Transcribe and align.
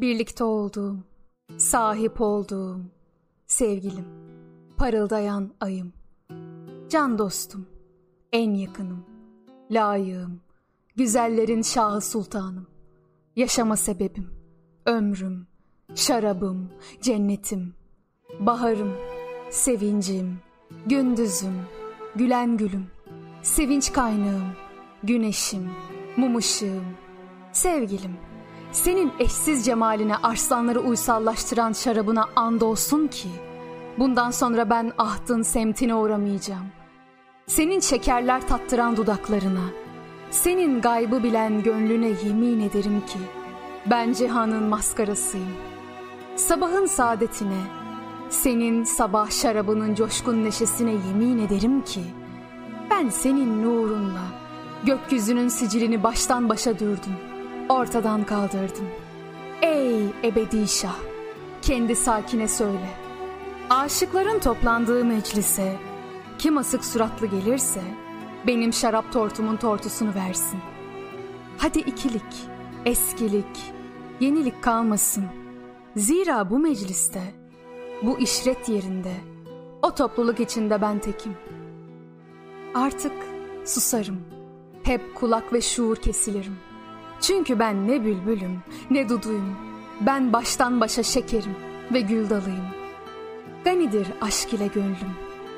birlikte 0.00 0.44
olduğum, 0.44 0.96
sahip 1.56 2.20
olduğum, 2.20 2.80
sevgilim, 3.46 4.04
parıldayan 4.76 5.50
ayım, 5.60 5.92
can 6.88 7.18
dostum, 7.18 7.66
en 8.32 8.54
yakınım, 8.54 9.04
layığım, 9.70 10.40
güzellerin 10.96 11.62
şahı 11.62 12.00
sultanım, 12.00 12.66
yaşama 13.36 13.76
sebebim, 13.76 14.30
ömrüm, 14.86 15.46
şarabım, 15.94 16.70
cennetim, 17.02 17.74
baharım, 18.40 18.92
sevincim, 19.50 20.38
gündüzüm, 20.86 21.54
gülen 22.16 22.56
gülüm, 22.56 22.86
sevinç 23.42 23.92
kaynağım, 23.92 24.52
güneşim, 25.02 25.70
mum 26.16 26.36
ışığım, 26.36 26.84
sevgilim, 27.52 28.16
senin 28.72 29.12
eşsiz 29.18 29.64
cemaline 29.66 30.16
arslanları 30.16 30.80
uysallaştıran 30.80 31.72
şarabına 31.72 32.24
andolsun 32.36 33.06
ki, 33.06 33.28
bundan 33.98 34.30
sonra 34.30 34.70
ben 34.70 34.92
ahtın 34.98 35.42
semtine 35.42 35.94
uğramayacağım. 35.94 36.66
Senin 37.46 37.80
şekerler 37.80 38.48
tattıran 38.48 38.96
dudaklarına, 38.96 39.64
senin 40.30 40.80
gaybı 40.80 41.22
bilen 41.22 41.62
gönlüne 41.62 42.10
yemin 42.24 42.60
ederim 42.60 43.02
ki, 43.06 43.18
ben 43.86 44.12
cihanın 44.12 44.62
maskarasıyım. 44.62 45.56
Sabahın 46.36 46.86
saadetine, 46.86 47.60
senin 48.28 48.84
sabah 48.84 49.30
şarabının 49.30 49.94
coşkun 49.94 50.44
neşesine 50.44 50.90
yemin 50.90 51.38
ederim 51.38 51.84
ki, 51.84 52.02
ben 52.90 53.08
senin 53.08 53.62
nurunla 53.62 54.24
gökyüzünün 54.84 55.48
sicilini 55.48 56.02
baştan 56.02 56.48
başa 56.48 56.78
dürdüm, 56.78 57.16
ortadan 57.68 58.24
kaldırdım. 58.24 58.86
Ey 59.62 60.06
ebedi 60.24 60.68
şah, 60.68 60.96
kendi 61.62 61.96
sakine 61.96 62.48
söyle. 62.48 62.90
Aşıkların 63.70 64.38
toplandığı 64.38 65.04
meclise, 65.04 65.76
kim 66.38 66.58
asık 66.58 66.84
suratlı 66.84 67.26
gelirse, 67.26 67.80
benim 68.46 68.72
şarap 68.72 69.12
tortumun 69.12 69.56
tortusunu 69.56 70.14
versin. 70.14 70.58
Hadi 71.58 71.78
ikilik, 71.78 72.48
eskilik, 72.84 73.72
yenilik 74.20 74.62
kalmasın. 74.62 75.24
Zira 75.96 76.50
bu 76.50 76.58
mecliste, 76.58 77.22
bu 78.02 78.18
işret 78.18 78.68
yerinde, 78.68 79.12
o 79.82 79.94
topluluk 79.94 80.40
içinde 80.40 80.80
ben 80.80 80.98
tekim. 80.98 81.36
Artık 82.74 83.12
susarım, 83.64 84.20
hep 84.82 85.14
kulak 85.14 85.52
ve 85.52 85.60
şuur 85.60 85.96
kesilirim. 85.96 86.56
Çünkü 87.20 87.58
ben 87.58 87.88
ne 87.88 88.04
bülbülüm, 88.04 88.58
ne 88.90 89.08
duduyum, 89.08 89.56
ben 90.00 90.32
baştan 90.32 90.80
başa 90.80 91.02
şekerim 91.02 91.56
ve 91.92 92.00
gül 92.00 92.30
dalıyım. 92.30 92.66
Ganidir 93.64 94.06
aşk 94.20 94.52
ile 94.52 94.66
gönlüm, 94.66 95.14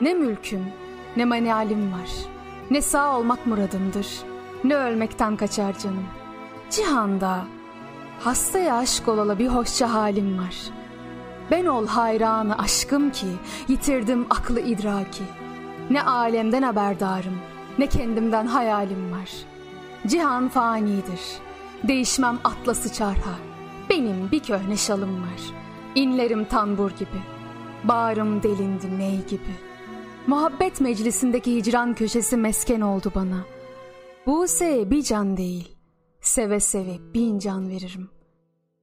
ne 0.00 0.14
mülküm, 0.14 0.64
ne 1.16 1.24
manialim 1.24 1.92
var, 1.92 2.10
ne 2.70 2.82
sağ 2.82 3.18
olmak 3.18 3.46
muradımdır, 3.46 4.08
ne 4.64 4.76
ölmekten 4.76 5.36
kaçar 5.36 5.78
canım. 5.78 6.04
Cihanda, 6.70 7.44
hastaya 8.20 8.76
aşk 8.76 9.08
olala 9.08 9.38
bir 9.38 9.48
hoşça 9.48 9.92
halim 9.92 10.38
var. 10.38 10.56
Ben 11.50 11.66
ol 11.66 11.86
hayranı 11.86 12.58
aşkım 12.58 13.10
ki, 13.10 13.26
yitirdim 13.68 14.26
aklı 14.30 14.60
idraki. 14.60 15.24
Ne 15.90 16.02
alemden 16.02 16.62
haberdarım, 16.62 17.38
ne 17.78 17.86
kendimden 17.86 18.46
hayalim 18.46 19.12
var. 19.12 19.30
Cihan 20.06 20.48
fanidir, 20.48 21.20
değişmem 21.88 22.38
atlası 22.44 22.92
çarha. 22.92 23.38
Benim 23.90 24.30
bir 24.32 24.40
köhne 24.40 24.76
şalım 24.76 25.22
var, 25.22 25.54
inlerim 25.94 26.44
tambur 26.44 26.90
gibi. 26.90 27.22
Bağrım 27.84 28.42
delindi 28.42 28.98
ney 28.98 29.26
gibi. 29.26 29.54
Muhabbet 30.26 30.80
meclisindeki 30.80 31.56
hicran 31.56 31.94
köşesi 31.94 32.36
mesken 32.36 32.80
oldu 32.80 33.12
bana. 33.14 33.44
Buse 34.26 34.90
bir 34.90 35.02
can 35.02 35.36
değil, 35.36 35.76
seve 36.20 36.60
seve 36.60 36.98
bin 37.14 37.38
can 37.38 37.68
veririm. 37.68 38.10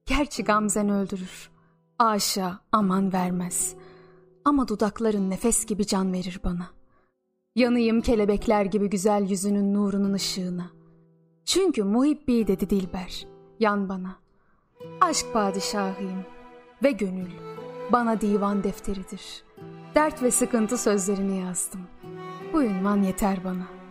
Gerçi 0.06 0.44
gamzen 0.44 0.88
öldürür, 0.88 1.50
aşağı 1.98 2.58
aman 2.72 3.12
vermez. 3.12 3.74
Ama 4.44 4.68
dudakların 4.68 5.30
nefes 5.30 5.66
gibi 5.66 5.86
can 5.86 6.12
verir 6.12 6.40
bana. 6.44 6.66
Yanıyım 7.54 8.00
kelebekler 8.00 8.64
gibi 8.64 8.90
güzel 8.90 9.30
yüzünün 9.30 9.74
nurunun 9.74 10.12
ışığına. 10.12 10.81
Çünkü 11.44 11.84
muhibbi 11.84 12.46
dedi 12.46 12.70
Dilber, 12.70 13.26
yan 13.60 13.88
bana. 13.88 14.16
Aşk 15.00 15.32
padişahıyım 15.32 16.24
ve 16.82 16.90
gönül 16.90 17.30
bana 17.92 18.20
divan 18.20 18.64
defteridir. 18.64 19.44
Dert 19.94 20.22
ve 20.22 20.30
sıkıntı 20.30 20.78
sözlerini 20.78 21.40
yazdım. 21.40 21.80
Bu 22.52 22.62
ünvan 22.62 23.02
yeter 23.02 23.44
bana.'' 23.44 23.81